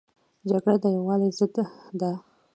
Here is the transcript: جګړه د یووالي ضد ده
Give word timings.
جګړه 0.49 0.75
د 0.83 0.85
یووالي 0.95 1.29
ضد 1.37 1.55
ده 1.99 2.11